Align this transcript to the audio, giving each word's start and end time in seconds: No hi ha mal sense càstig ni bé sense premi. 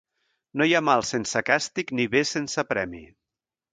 No 0.61 0.65
hi 0.69 0.71
ha 0.77 0.81
mal 0.87 1.03
sense 1.09 1.43
càstig 1.49 1.93
ni 1.99 2.07
bé 2.15 2.23
sense 2.31 2.65
premi. 2.73 3.03